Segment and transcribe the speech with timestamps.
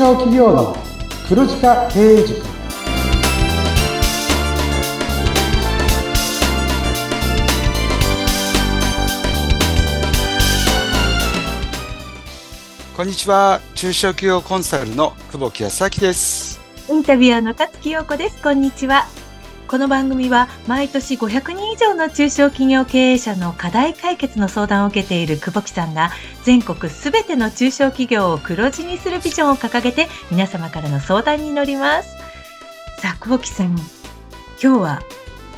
[0.00, 0.74] 小企業の
[1.28, 2.40] 黒字化経営塾
[12.96, 18.42] こんにちは中小企業コンサルの久保木康明ですインタビュアーの勝木陽子です。
[18.42, 19.19] こんにちは。
[19.70, 26.10] この番組は毎年500人以上の中小企業経営者の課題解決の相談を受けている久保木さんが
[26.42, 32.16] 全国すべての中小企業を黒字にするビジョンを掲げて皆様からの相談に乗ります。
[33.00, 33.78] さあ、久保木さん、今
[34.58, 35.02] 日は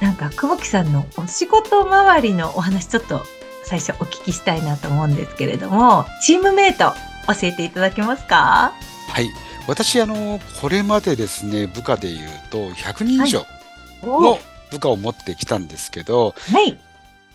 [0.02, 3.22] なんか久保木さんのお仕事周りのお話ちょっと
[3.64, 6.92] 最初お聞きしたいなと思うんですけれども、チームメイト
[7.28, 8.74] 教えていただけますか？
[9.08, 9.30] はい。
[9.66, 13.40] 私あのこれまでですね部下でいうと100人以上。
[13.40, 13.61] お
[14.02, 14.38] の
[14.70, 16.78] 部下を持ってきたんですけど、はい。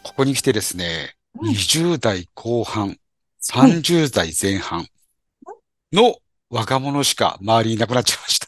[0.04, 2.98] ここに来てですね、うん20代後半、
[3.44, 4.88] 30代前半
[5.94, 6.16] の
[6.50, 8.48] 若者しか周りにいなくなっちゃいました。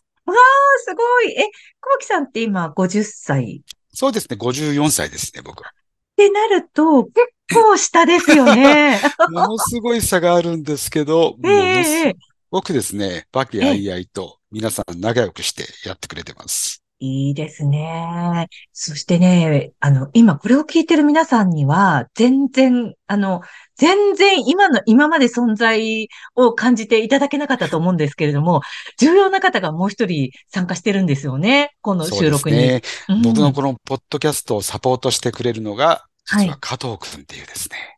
[0.80, 1.32] すごい。
[1.32, 1.50] え、久
[1.94, 3.62] 保木さんって今50歳？
[3.94, 5.70] そうですね、54歳ですね、僕は。
[5.70, 5.74] っ
[6.16, 7.14] てなると、結
[7.54, 9.00] 構下ですよね。
[9.30, 12.16] ものすごい差があるんですけど、もええのすええ
[12.52, 16.84] ごくですね、和気あいあいと皆さん仲良くしてやってくれてます。
[17.00, 18.48] いいですね。
[18.74, 23.42] そしてね、あの、今これを聞いてる皆さんには、全然、あの、
[23.78, 28.62] 全然今の、今まで存在を感じていただけなかったと思うんですけれども、
[28.98, 31.72] 重要な方がもう一人参加してるんですよね。
[31.82, 32.58] このそうです収録に。
[32.58, 32.82] ね。
[33.08, 35.86] うん僕のこのポッドキャストをサポートしてくれるのが、
[36.26, 37.98] はい実は加藤くんっていうですね。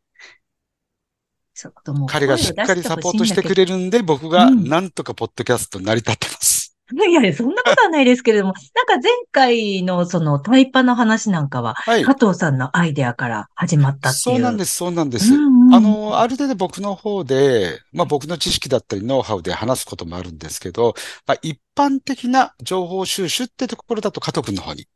[1.54, 6.51] ちょっともう彼がしっかりサポートしてくれるんで、僕がうんなんとかポッドキャスト成り立ってます。
[6.94, 12.04] いやいや、そんなことはないですけれども、なんか前回のそのタイパの話なんかは、はい。
[12.04, 14.36] 加藤さんのアイデアから始まったっていう。
[14.36, 15.34] そうなんです、そうなんです。
[15.34, 24.88] うんうんあの、ある程度僕の方で、まあ僕の知識だったりノウハウで話すこともあるんですけど、まあ一般的な情報収集ってところだと加藤くんの方に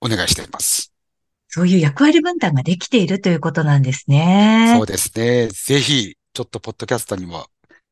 [0.00, 0.92] お願いしています。
[1.48, 4.74] そういう役割分担ができているということなんですね。
[4.76, 5.48] そうですね。
[5.48, 7.46] ぜひ、ちょっとポッドキャストにも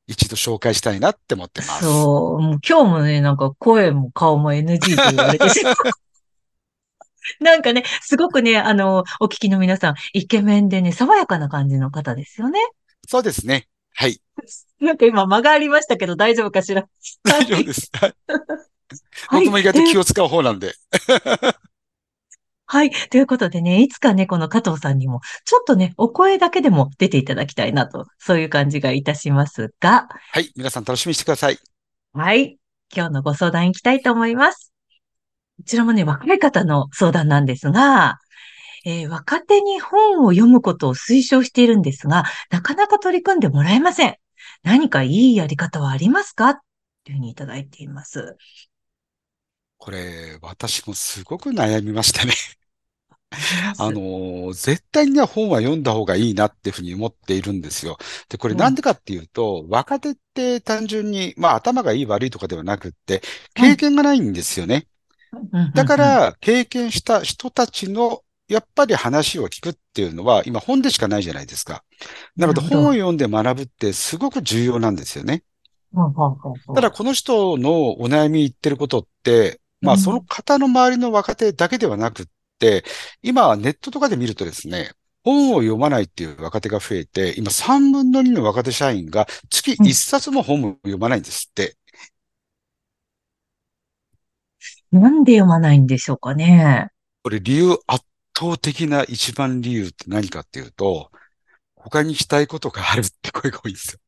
[0.09, 1.85] 一度紹介したいなって思ってます。
[1.85, 2.41] そう。
[2.41, 5.75] もう今日もね、なんか声も顔も NG と言われてしまう。
[7.45, 12.59] なんかね、すごくね、あの、お聞きの皆さん、イケメンでね、爽やかな感じの方ですよね。
[13.07, 13.69] そうですね。
[13.95, 14.19] はい。
[14.81, 16.87] なんか今間がありましたけど大丈夫かしら。
[17.25, 17.91] 大丈夫です。
[17.93, 18.15] はい
[19.29, 20.73] はい僕も意外と気を使う方なんで。
[22.71, 22.91] はい。
[22.91, 30.53] ということでね、いつかね、この加藤さんにも、ちょっとね、お声だけでも出ていただきたいなと、そういう感じがいたしますが、はい。
[30.55, 31.59] 皆さん楽しみにしてください。
[32.13, 32.59] はい。
[32.95, 34.73] 今日のご相談いきたいと思います。
[35.57, 38.19] こちらもね、若い方の相談なんですが、
[38.85, 44.15] えー若手に本を読むことを推奨しているんですが、なかなか取り組んでもらえません。
[44.63, 46.55] 何かいいやり方はありますか？
[46.55, 46.61] と
[47.11, 48.37] いうふうにいただいています。
[49.79, 52.33] これ、私もすごく悩みましたね。
[53.79, 57.99] あのー、絶対にね本は読んだ方がいいなっていうふうに思っているんですよ。
[58.29, 63.23] で、これうんなんでかっていうと、若手って単純に、まあ頭がいい悪いとかではなくって、
[63.55, 64.87] はい経験がないんですよね。
[65.33, 71.85] うんうんうんだか、ら、経験した人たちの、やっぱり話を聞くっていうのは、今本でしかないじゃないですか。
[72.35, 75.43] なので、本を読んで学ぶってすごく重要なんですよね。
[75.95, 82.27] ほうほうほうほうただ、この人のお悩み言ってることって、まあ、うんその方の周りの若手だけではなくっ
[82.59, 82.85] て、
[83.23, 84.93] 今、ネットとかで見るとですね、
[85.25, 91.77] 本を読まないっていう若手が増えて、今3分の2の若手社員が月1冊も本を読まないんですって。
[94.91, 96.89] なんで読まないんでしょうかね。
[97.23, 98.05] これ理由、圧
[98.37, 101.11] 倒的な一番理由って何かっていうと、
[101.77, 104.01] 他にしたいことがあるって声が多いんですよ。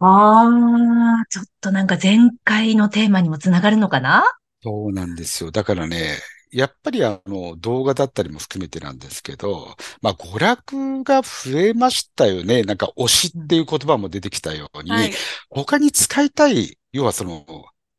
[0.00, 4.24] ああ、ちょっとなんか前回のテーマにもつながるのかな？
[4.62, 5.50] そうなんですよ。
[5.50, 6.18] だからね、
[6.50, 12.62] やっぱりあの動画だったりも含めてなんですけど、まあ娯楽が増えましたよね。
[12.62, 15.12] なんか推しっていう言葉も出てきたように、はい。
[15.48, 17.44] 他に使いたい、要はその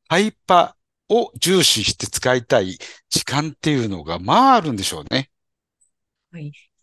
[0.09, 0.75] タイパ
[1.09, 2.77] を重視して使いたい
[3.09, 5.29] 時間っていうのがまああるんでしょうね。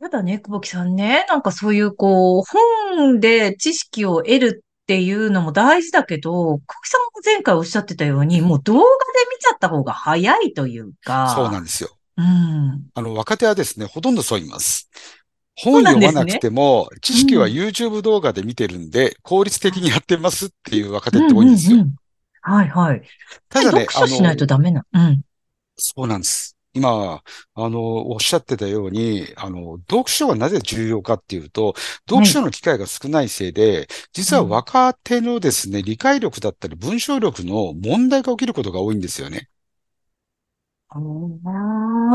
[0.00, 2.42] ただね、久保木さんね、なんかそういうこう、
[2.96, 8.84] 本で知識を得るっていうのも大事だけど、久保木さんも前回おっしゃってたように、もう動画で
[9.31, 11.32] 見ちゃった方が早いというか。
[11.34, 11.90] そうなんですよ。
[12.17, 12.87] うん。
[12.94, 14.90] あの若手はですね、ほとんどそう言います。
[15.55, 21.76] 本読まなくても、知識はうん YouTube 動画で見てるんで、効率的にやってますっていう若手って多いんですよ。
[21.76, 21.96] うんうんうん
[22.43, 23.02] はいはい。
[23.49, 24.84] ただね、読書しないとダメな。
[24.93, 25.23] うん。
[25.76, 26.56] そうなんです。
[26.74, 27.22] 今、
[27.54, 31.74] あの、おっしゃってたように、あの、読書がなぜ重要かっていうと、
[32.08, 39.48] 読書の機会が少ないせいで、実は若手のですね、理解力だったり文章力の問題が起きることが多いんですよね。
[40.88, 40.98] あ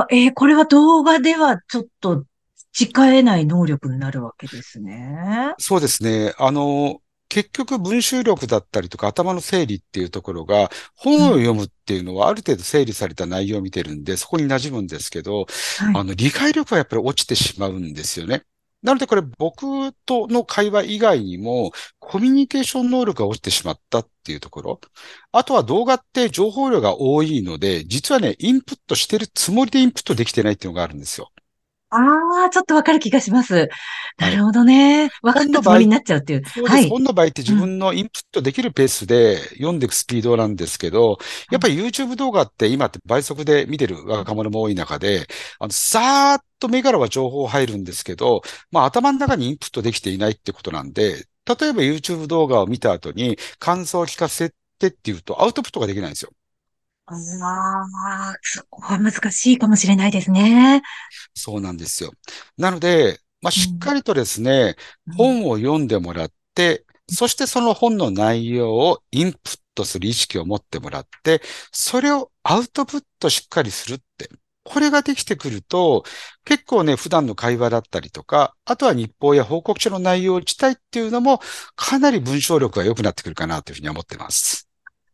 [0.04, 2.26] あ、えーこれは動画ではちょっと
[2.72, 5.54] 使えない能力になるわけですね。
[5.60, 6.34] そうですね。
[6.38, 15.48] あの、結局文集力だったりとか頭の整理っていうところが、本を読むっていうのはある程度整理された内容を見てるんで、そこに馴染むんですけど、はい。
[15.96, 18.44] あの、理解力はやっぱり落ちてしまうんですよね。
[18.84, 24.82] なのでこれ僕との会話以外にも、コミュニケーション能力が落ちてしまったっていうところ。
[25.32, 31.32] あとは動画って情報量が多いので、実はね、インプットしてるつもりでインプットできてないっていうのがあるんですよ。
[31.98, 33.56] ああ、ちょっとわかる気がします。
[33.56, 33.68] は
[34.20, 35.10] ないるほどね。
[35.22, 36.46] 分かったつもりになっちゃうっていう。
[36.46, 36.74] そうです。
[36.74, 36.90] はい。
[36.90, 41.18] 本の場合って自分のインプットできるペースで読んでいくスピードなんですけど、
[41.52, 45.28] やっぱり YouTube 動画って今って倍速で見てる若者も多い中で、
[45.60, 48.42] あの、さーっと目からは情報入るんですけど、
[48.72, 56.32] まあ頭の中にインプットできていないってことなんで、例えば YouTube 動画を見た後に感想を聞かせてっていうとアウトプットができないんですよ。
[57.10, 60.82] ああ、そこは難しいかもしれないですね。
[61.34, 62.12] そうなんですよ。
[62.58, 64.76] なので、まあ、しっかりとですね、
[65.08, 74.30] うん本を読んでもらって、そしてその本の内容をインプットする意識を持ってもらって、それをアウトプットしっかりするって。
[74.70, 76.04] これができてくると、
[76.44, 81.40] 結構ね、普段の会話だったりとか、あとは日報や報告書の内容自体っていうのも、
[81.78, 84.67] かなり文章力が良くなってくるかなというふうに思ってます。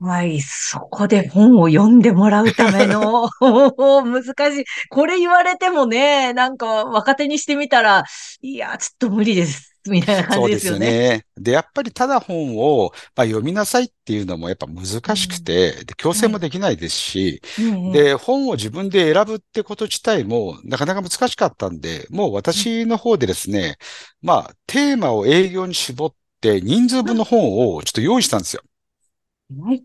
[0.06, 4.66] はい、そこで本を読んでもらうための 難しい。
[4.90, 8.04] これ言われてもね、なんか若手にしてみたら、
[8.42, 9.74] いや、ちょっと無理です。
[9.90, 11.10] みたいな感そうですよじですよね。
[11.10, 11.26] ね。
[11.38, 14.86] で、やっぱりただ本を、まあ、読みなさいっていうのもやっぱ難
[15.16, 23.78] しくて、で強制もできないですし、うんうんで、本を自分で選ぶってこと自体もなかなか難しかったんで、もう私の方でですね、
[24.22, 28.64] まあ、テーマを営業に絞って人数分の本をちょっと用意したんですよ。
[29.62, 29.84] はい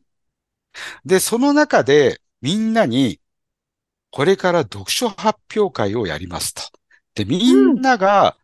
[1.04, 3.20] で、その中でみんなに、
[4.10, 6.62] これから読書発表会をやりますと。
[7.14, 8.36] で、みんなが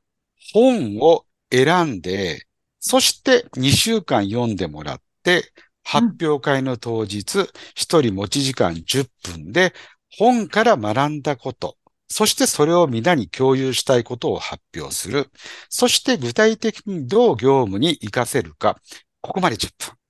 [0.52, 2.46] 本を選んで、
[2.80, 5.52] そして2週間読んでもらって、
[5.84, 9.72] 発表会の当日、1人持ち時間10分で、
[10.10, 11.76] 本から学んだこと、
[12.08, 15.30] そしてそれを皆に共有したいことを発表する。
[15.68, 18.78] そして具体的にどう業務に活かせるか。
[19.20, 20.03] ここまで10分。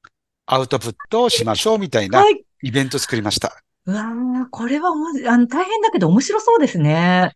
[0.46, 2.44] アウトプットをしましょうみたいなはい。
[2.62, 3.62] イベント作りました。
[3.86, 7.32] うわーこれはあの大変だけど面白そうですね。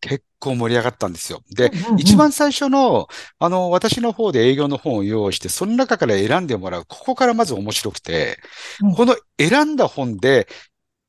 [0.00, 1.42] 結構盛り上がったんですよ。
[1.54, 3.08] で、うんうんうん一番最初の、
[3.38, 6.86] あの、私の方で営業の本を用意して、その中から選んでもらう。
[6.86, 8.38] ここからまず面白くて、
[8.80, 10.48] うんこの選んだ本で、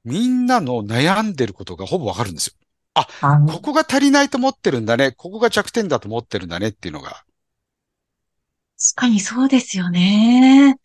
[0.04, 2.54] みんなの悩んでることがほぼわかるんですよ。
[2.94, 5.14] あのここが足りないと思ってるんだね。
[5.14, 7.24] ここが弱点だと思ってるんだねっていうのが。
[8.96, 10.78] 確かにそうですよね。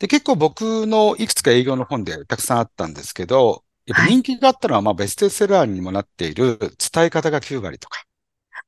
[0.00, 8.02] で、結構僕のいくつか営業の本でたくさんあったんですけど、やっぱ人気があったのは、まあベストセラーにもなっている伝え方が9割とか。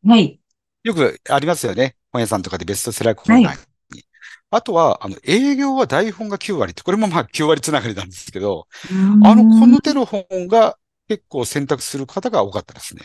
[0.05, 0.41] はい。
[0.85, 1.97] よくありますよね。
[2.13, 3.47] 本屋さんとかでベストセラーコーナーに。
[3.47, 3.55] は
[4.51, 8.69] あとは、あの、営業は台本が9割って、これもまあ9割つながりなんですけど、
[9.23, 10.79] ああの、この手の本が
[11.09, 13.03] 結構選択する方が多かったですね。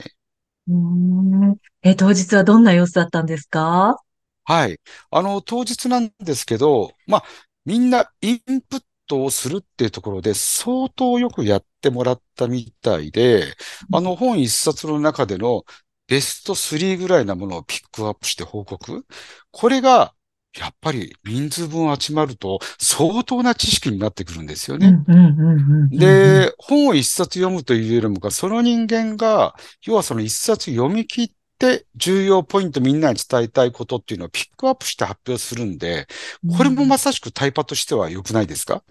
[1.83, 3.97] え、当日はどんな様子だったんですか？
[4.43, 4.79] はい。
[5.11, 7.23] あの、当日なんですけど、まあ、
[7.67, 13.43] みんなインプットをするっていうところで相当よくやってもらったみたいで、
[13.91, 15.63] あの本一冊の中での
[16.07, 19.05] ベスト3ぐらいなものをピックアップして報告。
[19.51, 20.13] これが、
[20.57, 24.97] やっぱり人数分集まると相当な知識になってくるんですよね。
[25.91, 29.55] で、本を一冊読むというよりもか、その人間が、
[29.85, 36.07] 要はその一冊読み切って、重要ポイントみんなに伝えたいことっていうのをピックアップして発表するんで、
[36.57, 38.83] これもまさしくタイパとしては良くないですか？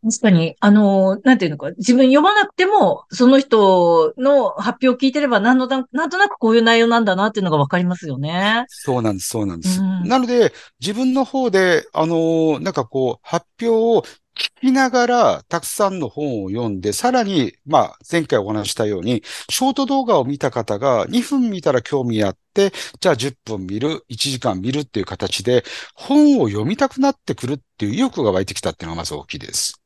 [0.00, 8.64] 確かに、あの、なんていうのか、自分読まなくても、その人の発表を聞いてれば、なんのな、なんとなくこういう内容なんだなっていうのがわかりますよね。
[8.68, 9.80] そうなんです、そうなんです。
[9.80, 29.82] うんなので、自分の方で、あのーなんかこう、発表を聞きながら、たくさんの本を読んで、さらに、まあ、前回お話ししたように、ショート動画を見た方が2分見たら興味あって、じゃあ10分見る、1時間見るっていう形で、本を読みたくなってくるっていう意欲が湧いてきたっていうのがまず大きいです。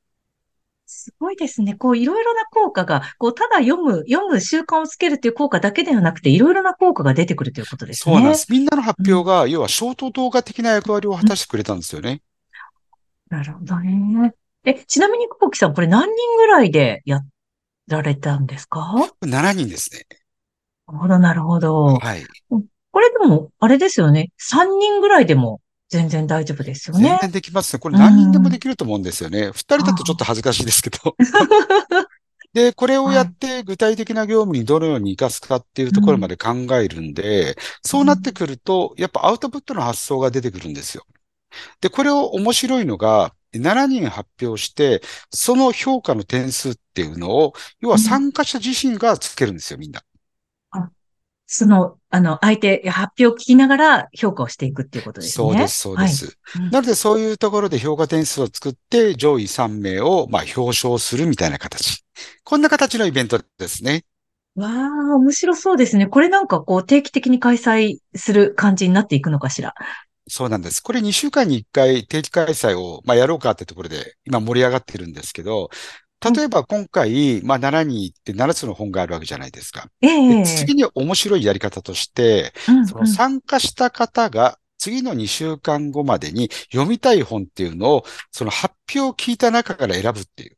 [0.87, 1.75] すごいですね。
[1.75, 8.15] こう、いろいろな効果が、こう、ただ読む、読む習慣をつけるっていう効果だけではなくて、いろいろな効果が出てくるということですね。
[8.15, 8.47] そうなんです。
[8.51, 12.23] みんなの発表が、要はショート動画的な役割を果たしてくれたんですよね。
[13.29, 14.35] なるほどね。
[14.65, 17.27] え、ちなみに、久保木さん、これ何人ぐらいでやっ
[17.89, 20.07] られたんですか？7人ですね。
[20.87, 21.85] なるほど、なるほど。
[21.97, 22.25] はい。
[22.49, 24.31] これでも、あれですよね。
[24.39, 27.09] 3人ぐらいでも全然大丈夫ですよね。
[27.09, 27.81] 全然できますね。
[27.81, 29.49] これ何人でもできると思うんですよね。
[29.49, 31.17] 2人だとちょっと恥ずかしいですけど。
[32.55, 41.05] で、これをやって具体的な業務にどのように活かすかっていうところまで考えるんで、そうなってくると、やっぱアウトプットの発想が出てくるんですよ。
[41.81, 50.03] で、これを面白いのが、7人発表して、その評価の点数っていうのを、要は参加者自身がつけるんですよ、みんな。
[51.47, 55.33] その、あの、相手、発表を聞きながら評価をしていくっていうことですね。
[55.33, 56.25] そうです、そうです。
[56.43, 62.05] はいうんなので、そういうところで評価点数を作って、上位3名を、まあ、表彰するみたいな形。
[62.43, 64.05] こんな形のイベントですね。
[64.57, 66.07] わあ、面白そうですね。
[66.09, 69.75] これなんかこう定期的に開催する感じになっていくのかしら。
[70.29, 70.83] そうなんです。
[70.83, 75.71] これ2週間に1回定期開催を、まあ、やろうかってところで、今盛り上がってるんですけど、
[76.35, 79.89] 例えば今回、まあ、7人行って7つの本があるわけじゃないですか。
[80.01, 90.57] ええで次に面白いやり方として、うんその参加した方が次の2週間後までに読みたい本っていうのを、その発表を聞いた中から選ぶっていう。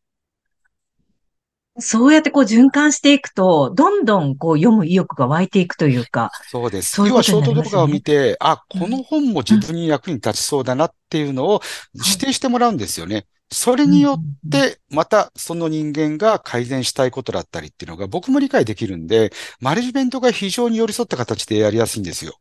[1.81, 6.31] そうやってこう循環していくと、どんどんこう読む意欲が湧いていくというか。
[6.41, 6.93] そうです。
[6.93, 11.61] そういうこ要はショーとになりますねト動画を見て、あ、うんこの本も自分に役に立ちそうだなっていうのを
[11.95, 13.27] 指定してもらうんですよね。
[13.51, 19.31] それによっうん、て、またその人間が改善したいことだったりっていうのが僕も理解できるんで、
[19.61, 22.39] マネジメントが非常に寄り添った形でやりやすいんですよ。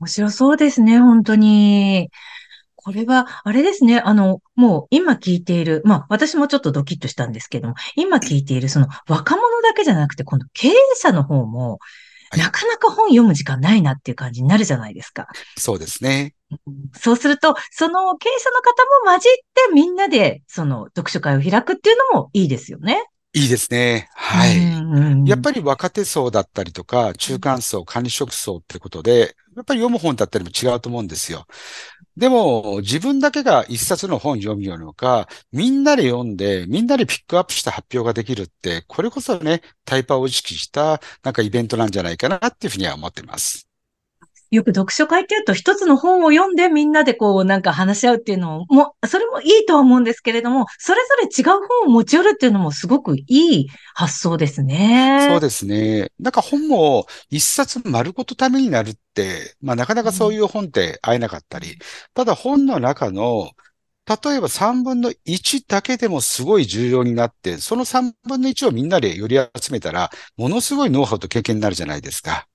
[0.00, 2.08] 面白そうですね、本当に。
[2.82, 11.78] これは、あれですね、あの、もう今聞いている、まあ私もちょっとドキッとしたんですけども、今聞いているその若者だけじゃなくて、今度経営者の方も、はい
[12.36, 15.26] なかなか本読む時間ないなっていう感じになるじゃないですか。
[15.58, 16.34] そうですね。
[16.96, 23.04] そうすると、その経営者の方も混じってみんなで、その読書会を開くっていうのもいいですよね。
[23.32, 24.08] いいですね。
[24.14, 24.56] はい。
[24.56, 31.46] いやっぱり若手層だったりとか、中間層、管理職層ってことで、やっぱり読む本だったりも違うと思うんですよ。
[32.16, 43.69] でも、自分だけが一冊の本読むよりもか、みんなで読んで、みんなでピックアップした発表ができるって、これこそね、タイパを意識した、なんかイベントなんじゃないかなっていうふうには思ってます。
[44.50, 55.28] よく読書会っていうと一つの本を読んでみんなでこうなんか話し合うっていうのも、それもいいとは思うんですけれども、それぞれ違う本を持ち寄るっていうのもすごくいい発想ですね。
[55.30, 56.10] そうですね。
[56.18, 61.78] なんか本も一冊丸ごとためになるって、まあなかなかそういう本って会えなかったり、
[62.14, 63.50] ただ本の中の、
[64.06, 72.48] 例えば3分の1だけでもすごい重要になって、その3分の1をみんなで寄り集めたら、ものすごいノウハウと経験になるじゃないですか。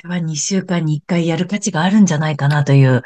[0.00, 3.02] これは2週間に1回やる価値があるんじゃないかなという。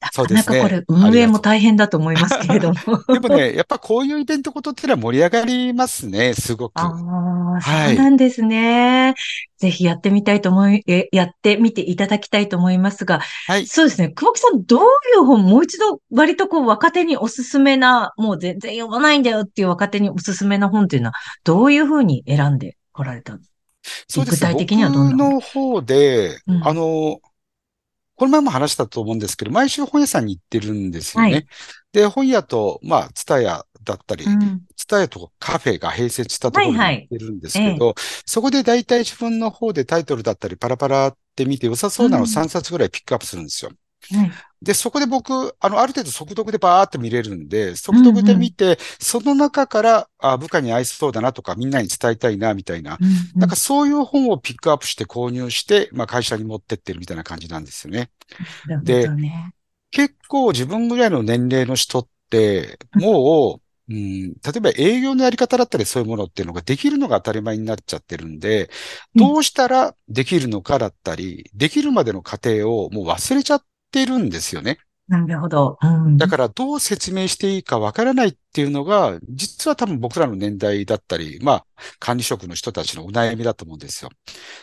[0.00, 2.76] なかなそうですねかこれ運営も大変だと思いますけれども。
[3.08, 6.78] でもね、やっぱこういうイベントことってのは盛り上がりますね、すごく。
[6.78, 9.14] ああ、はいそうなんですね。
[9.56, 13.66] ぜひやってみたいと思い、えやってみていただきたいと思いますが、はい。
[13.66, 14.10] そうですね。
[14.10, 14.84] 久保木さん、どうい
[15.16, 23.53] う本、もう一度割とこう若手におすすめな、もう全然読まないんだよっていう若手におすすめな本っていうのは、どういうふうに選んでこられたんです
[24.08, 24.52] そうですね。
[24.52, 25.24] 具体的にはどんな？
[25.24, 26.66] 僕の方で、うん。
[26.66, 27.20] あの、
[28.16, 31.32] この前も話したと思うんですけど、毎週本屋さんに行ってるんですよね。
[31.32, 31.46] はい。
[31.92, 34.62] で、本屋と、まあ、ツタヤだったり、うん。
[34.76, 37.08] ツタヤとカフェが併設したところにはいはい。
[37.10, 42.30] 行ってるんですけど、そこで大体自分の方でタイトルだったりパラパラって見て良さそうなのをうん。
[42.30, 43.72] 3冊ぐらいピックアップするんですよ。
[44.12, 44.32] はい
[44.64, 52.98] で、そこで僕、あの、ある程度速読でバーって見れるんで、速読で見て、その中から、あ、部下に合いそうだなとか、みんなに伝えたいな、みたいな。
[53.00, 58.10] うんなんかそういう本をピックアップして購入して、まあ会社に持ってってるみたいな感じなんですよね。
[58.82, 59.08] で。
[59.90, 68.70] 結構自分ぐらいの年齢の人って、もう、うん、例えば営業のやり方だったりそういうものっていうのができるのが当たり前になっちゃってるんで、
[69.14, 74.78] どうしたらできるのかだったり、できるまでの過程をもう忘れちゃってるんですよね。
[75.06, 75.78] なるほど。
[75.80, 81.66] うんだからどう説明していいかわからないっていうのが、実は多分僕らの年代だったり、まあ
[82.00, 84.10] 管理職の人たちのお悩みだと思うんですよ。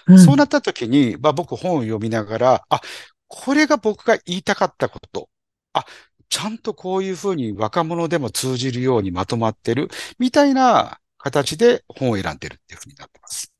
[0.08, 2.82] うんそうなった時に、まあ僕本を読みながら、あ、
[3.28, 5.30] これが僕が言いたかったこと。
[5.74, 5.86] あ、
[6.30, 13.54] ちゃんとこういうふうに若者でも通じるようにまとまってる、みたいな形で本を選んでるっていうふうになってます。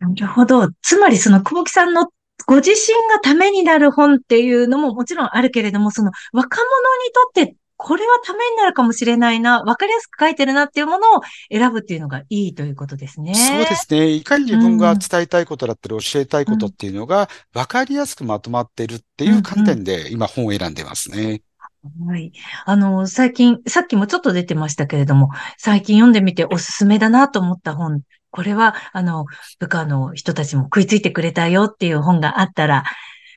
[0.00, 0.68] なるほど。
[0.82, 2.08] つまりその久保木さんの
[2.46, 2.76] ご自身
[3.12, 13.34] がためになる本っていうのももちろんあるけれども、その若者にとってこれはためになるかもしれないな、わかりやすく書いてるなっていうものを選ぶっていうのがいいということですね。
[13.34, 14.10] そうですね。
[14.10, 21.40] いかに自分が伝えたいことだったり教えたいことっていうのが分かりやすくまとまってるっていう観点で今本を選んでますね。
[21.82, 22.32] はい。
[22.66, 29.24] あの、最近、さっきもちょっと出てましたけれども、最近読んでみておすすめだなと思った本、これは、あの、
[29.58, 32.84] 部下の人たちも食いついてくれたよっていう本があったら、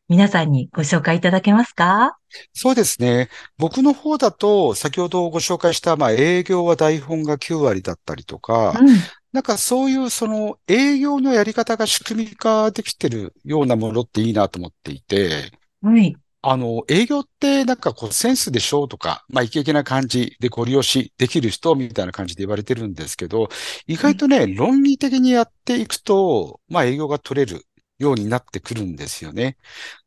[0.09, 2.17] 皆さんにご紹介いただけますか？
[2.51, 3.29] そうですね。
[3.57, 8.87] 僕の方だと、先ほどご紹介した、まあ、営業は台本が9割だったりとか、うん。
[9.31, 16.15] なんかそういうその営業のやり方が仕組み化できてるようなものっていいなと思っていて、はい。
[16.45, 23.47] あの、営業ってなんかこうセンスでしょうとか、まあイケイケな感じでご利用しできる人みたいな感じで言われてるんですけど、
[23.87, 27.65] 意外とね、論理的にやっていくと、まあ営業が取れる
[27.97, 29.57] ようになってくるんですよね。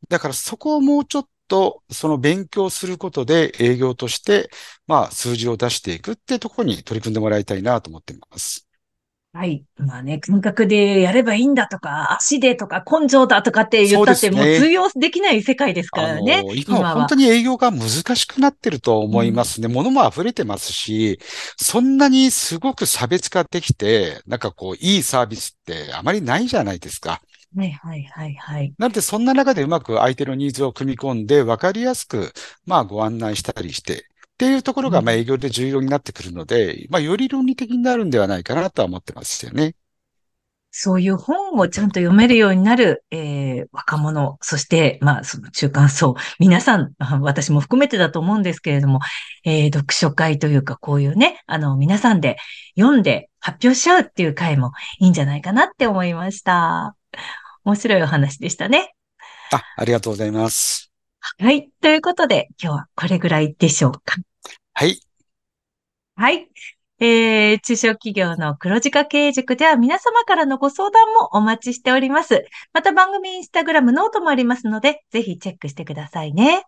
[0.09, 4.51] だからそこをもうちょっとその勉強することで営業として、
[4.87, 8.66] まあ数字を出していくってところに取り組んでもらいたいなと思っています。
[9.37, 9.65] はい。
[9.77, 16.43] まあね、感覚でやればいいんだとか、足でとか根性だとかって言ったって、もう通用できない世界ですかあらね。
[16.43, 19.69] の、今は本当に営業が難しくなってると思いますね。
[19.69, 21.21] 物も溢れてますし、
[21.59, 27.21] そんなにすごく差別化できて、なんかこう、いいサービスってあまりないじゃないですか。
[27.55, 28.73] はいはいはいはい。
[28.79, 32.33] なので、そんな中でうまく相手のニーズを組み込んで、わかりやすく、
[32.65, 39.75] まあ、ご案内したりして、っていうところが、まあ、営業で重要になってくるので、まあ、より論理的になるんではないかなとは思ってますよね。
[40.79, 49.01] そういう本をちゃんと読めるようになる、えー若者、そして、まあ、その中間層、皆さん、あ 私も含めてだと思うんですけれども、
[49.45, 52.37] えー読書会というか、こういうね、あの、皆さんで
[52.79, 56.95] 読んで発表しちゃうっていう回もいいんじゃないかなって思いました。
[57.65, 58.93] 面白いお話でしたね。
[59.53, 60.93] あ、ありがとうございます。
[61.39, 61.71] はい。
[61.81, 64.26] ということで、今日はこれぐらいでしょうか。
[64.79, 65.01] はい。
[66.17, 66.51] はい。
[67.01, 72.45] えー、中小企業の黒字化経営塾では皆様からのご相談もお待ちしております。
[72.75, 76.65] また番組インスタグラムノートもありますので、ぜひチェックしてくださいね。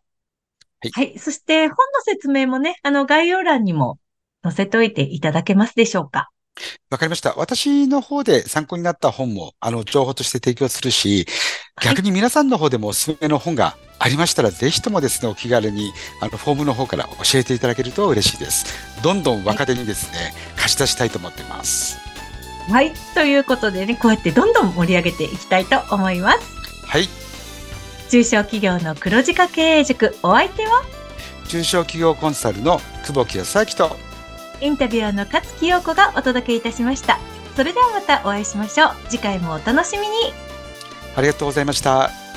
[0.91, 3.99] はいそして本の説明もね、あの概要欄にも
[4.43, 6.31] 載せておいていただけますでしょうか？
[6.89, 7.35] わかりました。
[7.35, 11.27] 私の方で参考になった本も、あの、情報として提供するし、
[11.85, 18.67] 逆に皆さんの方でもおすすめの本がありましたら、ぜひともですね、お気軽に、あの、フォームの方から教えていただけると嬉しいです。
[19.03, 21.99] どんどん若手にですね、貸し出したいと思ってます。
[22.71, 22.93] はい。
[23.15, 26.39] ということでね、こうやってどんどん盛り上げていきたいと思います。
[26.87, 27.09] はい。
[28.09, 30.83] 中小企業の黒字化経営塾、お相手は？
[31.49, 33.97] 中小企業コンサルの久保木康明と、
[34.61, 37.19] インタビュアーの勝木陽子がお届けいたしました。
[37.57, 38.91] それではまたお会いしましょう。
[39.09, 40.33] 次回もお楽しみに。
[41.17, 42.28] ありがとうございました。